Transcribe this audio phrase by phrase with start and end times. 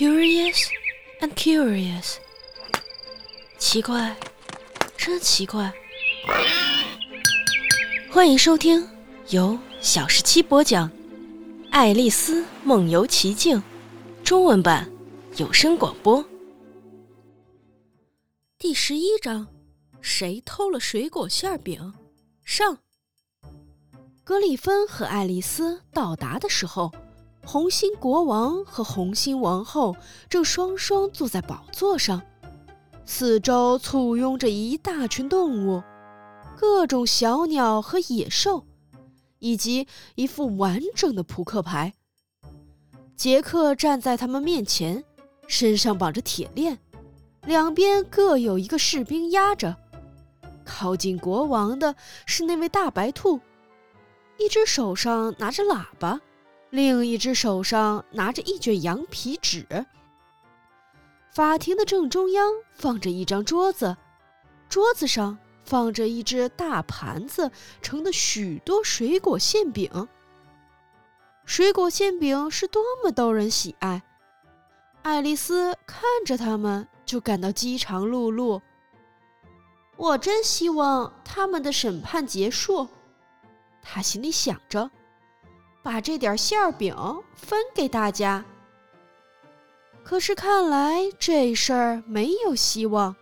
[0.00, 0.70] Curious
[1.20, 2.14] and curious，
[3.58, 4.16] 奇怪，
[4.96, 5.70] 真奇怪。
[8.10, 8.88] 欢迎收听
[9.28, 10.88] 由小十七播讲
[11.70, 13.58] 《爱丽丝梦游奇境》
[14.24, 14.90] 中文版
[15.36, 16.24] 有声广播。
[18.58, 19.46] 第十一章：
[20.00, 21.92] 谁偷了水果馅饼？
[22.42, 22.78] 上。
[24.24, 26.90] 格里芬和爱丽丝到达的时候。
[27.44, 29.96] 红心国王和红心王后
[30.28, 32.22] 正双双坐在宝座上，
[33.04, 35.82] 四周簇拥着一大群动物，
[36.56, 38.64] 各种小鸟和野兽，
[39.38, 41.94] 以及一副完整的扑克牌。
[43.16, 45.02] 杰克站在他们面前，
[45.48, 46.78] 身上绑着铁链，
[47.46, 49.76] 两边各有一个士兵压着。
[50.64, 51.96] 靠近国王的
[52.26, 53.40] 是那位大白兔，
[54.38, 56.20] 一只手上拿着喇叭。
[56.70, 59.86] 另一只手上拿着一卷羊皮纸。
[61.30, 63.96] 法庭的正中央放着一张桌子，
[64.68, 67.50] 桌子上放着一只大盘子
[67.82, 70.08] 盛的许多水果馅饼。
[71.44, 74.02] 水果馅饼是多么逗人喜爱！
[75.02, 78.60] 爱丽丝看着他们就感到饥肠辘辘。
[79.96, 82.88] 我真希望他们的审判结束，
[83.82, 84.90] 她心里想着。
[85.82, 86.94] 把这点馅饼
[87.34, 88.44] 分给大家。
[90.02, 93.14] 可是看来这事儿没有希望，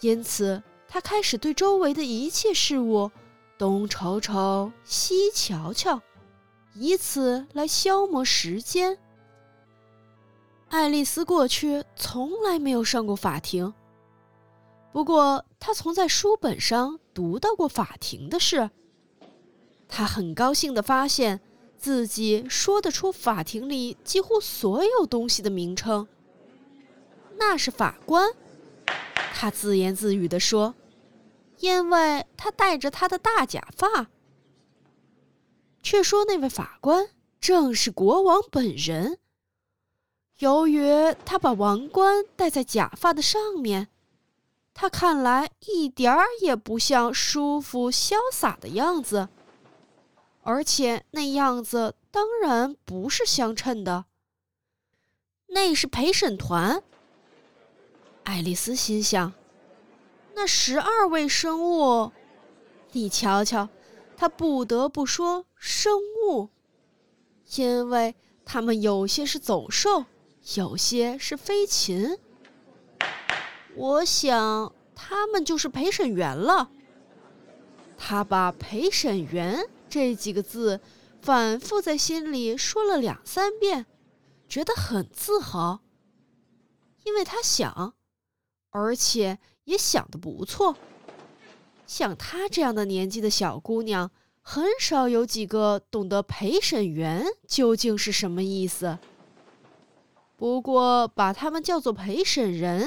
[0.00, 3.10] 因此他开始对周围的一切事物
[3.58, 6.00] 东瞅瞅、西瞧瞧，
[6.74, 8.96] 以此来消磨时间。
[10.68, 13.74] 爱丽丝过去从来没有上过法庭，
[14.92, 18.70] 不过她曾在书本上读到过法庭的事。
[19.94, 21.38] 他很高兴地发现
[21.76, 26.08] 自己说得出法庭里几乎所有东西的名称。
[27.36, 28.32] 那是法官，
[29.34, 30.74] 他自言自语地说，
[31.58, 34.06] 因为他戴着他的大假发。
[35.82, 39.18] 却说那位法官正是国王本人。
[40.38, 43.88] 由于他把王冠戴在假发的上面，
[44.72, 49.28] 他看来一点儿也不像舒服潇洒的样子。
[50.42, 54.06] 而且那样子当然不是相称的，
[55.46, 56.82] 那是陪审团。
[58.24, 59.32] 爱丽丝心想：
[60.34, 62.10] 那十二位生物，
[62.90, 63.68] 你瞧瞧，
[64.16, 66.48] 她不得不说生物，
[67.54, 70.06] 因为他们有些是走兽，
[70.56, 72.18] 有些是飞禽。
[73.76, 76.68] 我想他们就是陪审员了。
[77.96, 79.68] 他把陪审员。
[79.92, 80.80] 这几个字
[81.20, 83.84] 反复在心里说了两三遍，
[84.48, 85.82] 觉得很自豪，
[87.04, 87.92] 因为他想，
[88.70, 90.78] 而且也想得不错。
[91.86, 94.10] 像她这样的年纪的小姑娘，
[94.40, 98.98] 很少有几个懂得陪审员究竟是什么意思。
[100.38, 102.86] 不过，把他们叫做陪审人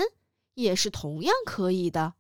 [0.56, 2.16] 也是同样可以的。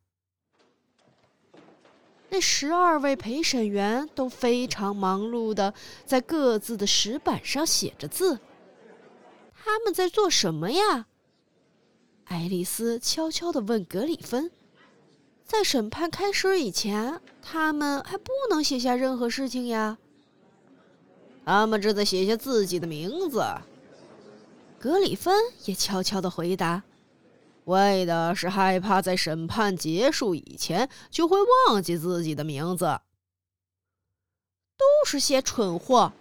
[2.35, 5.73] 那十二位陪审员都非常忙碌的
[6.06, 8.40] 在各自的石板上写着字。
[9.53, 11.06] 他们在做什么呀？
[12.25, 14.51] 爱丽丝悄悄地问格里芬。
[15.46, 19.97] 在审判开始以前，他们还不能写下任何事情呀。
[21.46, 23.41] 他们正在写下自己的名字。
[24.78, 26.84] 格里芬也悄悄地回答。
[27.66, 31.38] 为的是害怕在审判结束以前就会
[31.68, 33.00] 忘记自己的名字。
[34.78, 36.12] 都是些蠢货！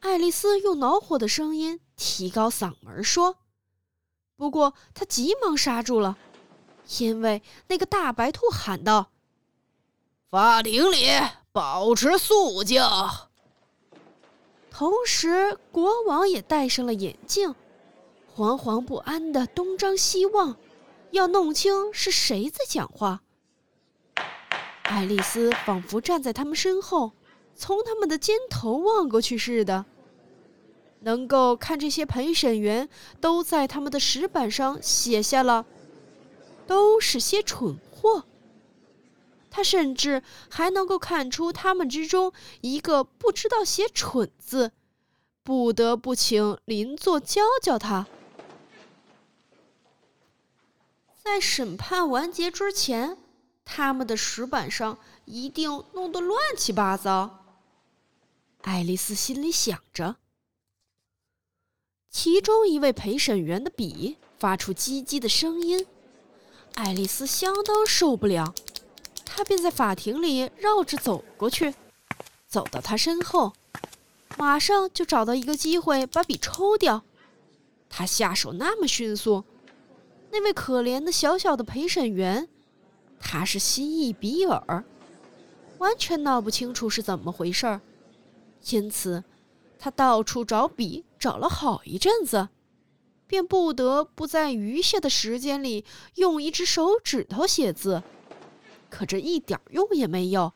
[0.00, 3.38] 爱丽丝用恼火的声音提高嗓门说。
[4.36, 6.18] 不过她急忙刹住了，
[6.98, 9.10] 因为那个大白兔喊道
[10.28, 11.06] ：“法庭里
[11.52, 12.82] 保持肃静。”
[14.70, 17.54] 同时，国王也戴上了眼镜。
[18.36, 20.56] 惶惶不安的东张西望，
[21.12, 23.22] 要弄清是谁在讲话。
[24.82, 27.12] 爱丽丝仿佛站在他们身后，
[27.54, 29.84] 从他们的肩头望过去似的，
[31.00, 32.88] 能够看这些陪审员
[33.20, 35.64] 都在他们的石板上写下了
[36.66, 38.24] “都是些蠢货”。
[39.48, 42.32] 他甚至还能够看出他们之中
[42.62, 44.72] 一个不知道写“蠢”字，
[45.44, 48.08] 不得不请邻座教教他。
[51.24, 53.16] 在审判完结之前，
[53.64, 57.46] 他们的石板上一定弄得乱七八糟。
[58.60, 60.16] 爱丽丝心里想着。
[62.10, 65.86] 其中一位陪审员的笔发出叽叽的声音，
[66.74, 68.54] 爱丽丝相当受不了，
[69.24, 71.74] 她便在法庭里绕着走过去，
[72.46, 73.54] 走到他身后，
[74.36, 77.02] 马上就找到一个机会把笔抽掉。
[77.88, 79.44] 他下手那么迅速，
[80.34, 82.48] 那位可怜的小小的陪审员，
[83.20, 84.84] 他是蜥蜴比尔，
[85.78, 87.80] 完全闹不清楚是怎么回事儿，
[88.68, 89.22] 因此
[89.78, 92.48] 他到处找笔，找了好一阵子，
[93.28, 95.84] 便不得不在余下的时间里
[96.16, 98.02] 用一只手指头写字，
[98.90, 100.52] 可这一点用也没有，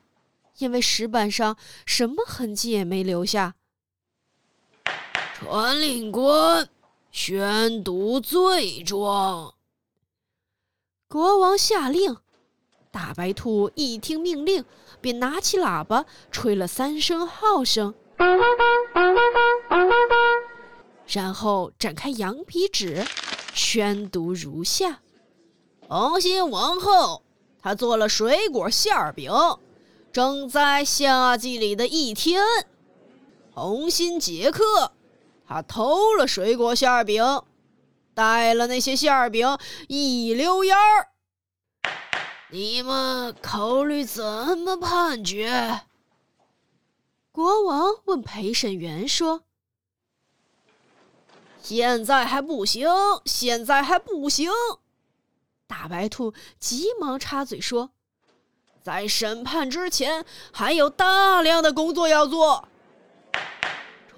[0.58, 3.54] 因为石板上什么痕迹也没留下。
[5.34, 6.69] 传令官。
[7.10, 9.54] 宣读罪状。
[11.10, 12.19] 国王下令，
[12.90, 14.62] 大白兔一听命令，
[15.00, 17.94] 便拿起喇叭吹了三声号声，
[21.06, 23.06] 然后展开羊皮纸，
[23.55, 25.00] 宣读如下：
[25.88, 27.22] 红心王后，
[27.62, 29.32] 她做了水果馅饼，
[30.12, 32.43] 正在夏季里的一天。
[33.54, 34.93] 红心杰克。
[35.50, 37.25] 他偷了水果馅饼，
[38.18, 39.56] 带了那些馅饼
[39.86, 41.06] 一溜烟儿。
[42.50, 45.82] 你们考虑怎么判决？
[47.30, 49.44] 国王问陪审员说
[51.62, 52.88] ：“现在还不行，
[53.24, 54.50] 现在还不行。”
[55.68, 57.92] 大白兔急忙插嘴说
[58.82, 62.66] ：“在审判之前，还有大量的工作要做。”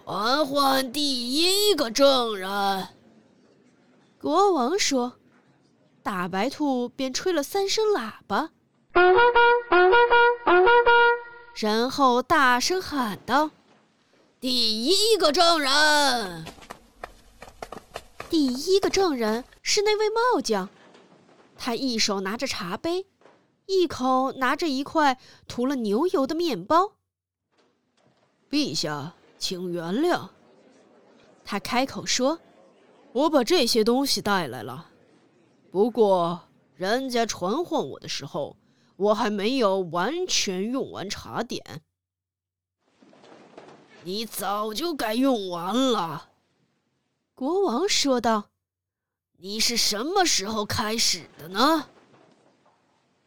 [0.07, 2.89] 传唤第一个证人。
[4.21, 5.15] 国王说
[6.05, 8.51] ：“大白兔便吹了三声喇叭，
[11.55, 13.51] 然后大声喊道
[14.39, 16.45] ：‘第一个证人！’
[18.29, 20.69] 第一个证人是那位帽匠，
[21.57, 23.07] 他一手拿着茶杯，
[23.65, 25.19] 一口拿着一块
[25.49, 26.93] 涂了牛油的面包。
[28.51, 30.29] 陛下。”请原谅，
[31.47, 32.39] 他开口说
[33.13, 34.89] ：“我把这些东西带来了。
[35.71, 38.57] 不过，人家传唤我的时候，
[38.97, 41.83] 我还没有完全用完茶点。
[44.05, 46.31] 你早就该用完了。”
[47.35, 48.51] 国王说道。
[49.43, 51.89] “你是什么时候开始的呢？”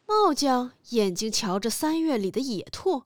[0.05, 3.03] 帽匠眼睛瞧着三月里的野兔，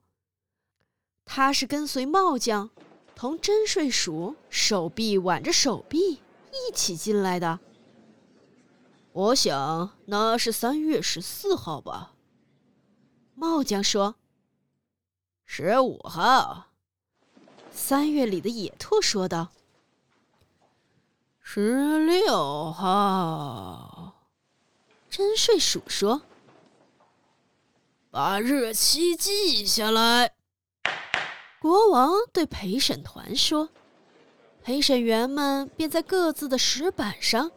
[1.23, 2.69] 他是跟随帽匠。
[3.15, 6.19] 同真睡鼠手臂挽着手臂
[6.51, 7.59] 一起进来的。
[9.13, 12.13] 我想那是三月十四号吧。
[13.33, 14.15] 帽匠说
[15.45, 16.67] ：“十五号。”
[17.71, 19.49] 三月里的野兔说道
[21.39, 24.15] ：“十六号。”
[25.09, 26.21] 真睡鼠说
[28.11, 30.33] ：“把日期记下来。”
[31.59, 33.69] 国王对陪审团说
[34.67, 37.49] ：“陪审员们便在各自的石板上，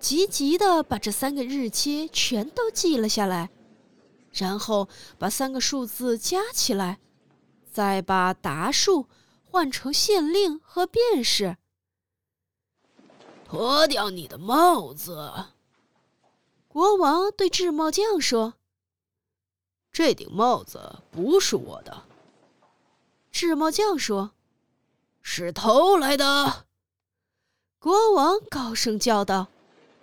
[0.00, 3.50] 急急地把这三个日期全都记了下来，
[4.32, 4.88] 然后
[5.18, 7.00] 把三个数字加起来，
[7.70, 9.06] 再把答数
[9.42, 11.58] 换成县令和便士。
[13.44, 15.48] 脱掉你的帽子。”
[16.66, 18.54] 国王对制帽匠说
[19.92, 22.04] ：“这顶帽子不是我的。”
[23.30, 24.32] 制帽匠说
[25.24, 26.66] ：“是偷来的。”
[27.80, 29.48] 国王高声叫道，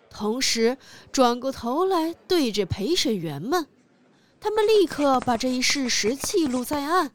[0.09, 0.77] 同时
[1.11, 3.67] 转过头来对着陪审员们。
[4.41, 7.11] 他们立刻把这一事实记录在案。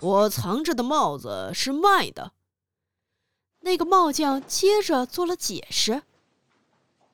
[0.00, 2.32] 我藏着的帽子是卖的。
[3.60, 6.02] 那个帽匠接着做了解释：“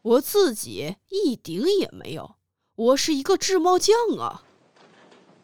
[0.03, 2.37] 我自己一顶也没有，
[2.77, 4.45] 我是一个制帽匠啊。”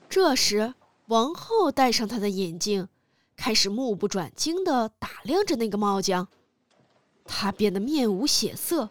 [0.08, 0.74] 这时。
[1.06, 2.88] 王后戴上她的眼镜，
[3.36, 6.28] 开始目不转睛地打量着那个帽匠。
[7.24, 8.90] 他变得面无血色，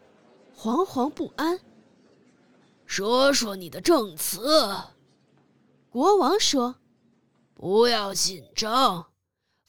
[0.58, 1.60] 惶惶不安。
[2.86, 4.76] 说说你的证词，
[5.90, 6.76] 国王说
[7.54, 9.08] ：“不要紧张，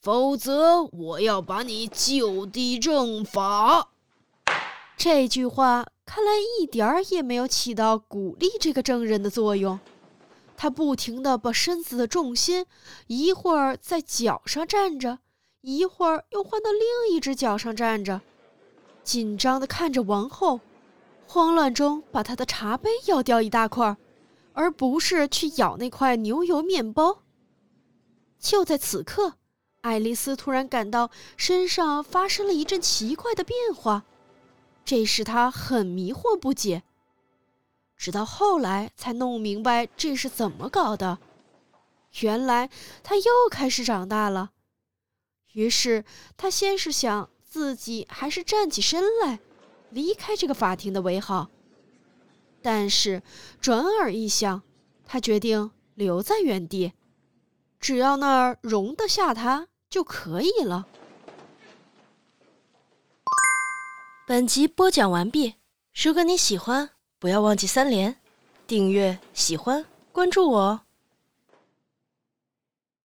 [0.00, 3.90] 否则我要把你就地正法。”
[4.96, 9.78] 这句话看来一点儿也没有起到鼓励这个证人的作用。
[10.62, 12.66] 他不停地把身子的重心，
[13.08, 15.18] 一会儿在脚上站着，
[15.60, 18.20] 一会儿又换到另一只脚上站着，
[19.02, 20.60] 紧张地看着王后，
[21.26, 23.96] 慌乱中把她的茶杯咬掉一大块，
[24.52, 27.22] 而不是去咬那块牛油面包。
[28.38, 29.32] 就在此刻，
[29.80, 34.04] 爱丽丝突然感到身上发生了一阵奇怪的变化，
[34.84, 36.84] 这使她很迷惑不解。
[38.02, 41.20] 直到后来才弄明白这是怎么搞的。
[42.22, 42.68] 原来
[43.04, 44.50] 他又开始长大了。
[45.52, 46.04] 于是
[46.36, 49.38] 他先是想自己还是站起身来，
[49.90, 51.48] 离开这个法庭的为好。
[52.60, 53.22] 但是
[53.60, 54.62] 转而一想，
[55.06, 56.94] 他决定留在原地，
[57.78, 60.88] 只要那儿容得下他就可以了。
[64.26, 65.54] 本集播讲完毕。
[65.94, 66.90] 如果你喜欢，
[67.22, 68.16] 不要忘记三连、
[68.66, 70.80] 订阅、喜欢、关注我哦。